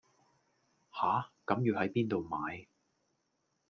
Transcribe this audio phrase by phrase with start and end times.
[0.89, 2.65] 吓,咁要係邊到買